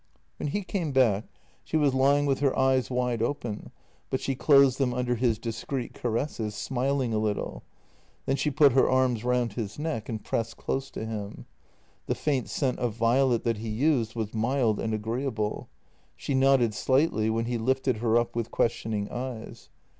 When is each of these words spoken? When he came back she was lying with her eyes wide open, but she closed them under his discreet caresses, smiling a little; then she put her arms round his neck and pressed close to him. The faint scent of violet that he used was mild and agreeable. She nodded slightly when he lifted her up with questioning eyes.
When 0.37 0.47
he 0.47 0.63
came 0.63 0.93
back 0.93 1.25
she 1.63 1.77
was 1.77 1.93
lying 1.93 2.25
with 2.25 2.39
her 2.39 2.57
eyes 2.57 2.89
wide 2.89 3.21
open, 3.21 3.69
but 4.09 4.19
she 4.19 4.33
closed 4.33 4.79
them 4.79 4.95
under 4.95 5.13
his 5.13 5.37
discreet 5.37 5.93
caresses, 5.93 6.55
smiling 6.55 7.13
a 7.13 7.19
little; 7.19 7.61
then 8.25 8.35
she 8.35 8.49
put 8.49 8.71
her 8.71 8.89
arms 8.89 9.23
round 9.23 9.53
his 9.53 9.77
neck 9.77 10.09
and 10.09 10.23
pressed 10.23 10.57
close 10.57 10.89
to 10.89 11.05
him. 11.05 11.45
The 12.07 12.15
faint 12.15 12.49
scent 12.49 12.79
of 12.79 12.93
violet 12.95 13.43
that 13.43 13.57
he 13.57 13.69
used 13.69 14.15
was 14.15 14.33
mild 14.33 14.79
and 14.79 14.91
agreeable. 14.95 15.69
She 16.15 16.33
nodded 16.33 16.73
slightly 16.73 17.29
when 17.29 17.45
he 17.45 17.59
lifted 17.59 17.97
her 17.97 18.17
up 18.17 18.35
with 18.35 18.49
questioning 18.49 19.07
eyes. 19.09 19.69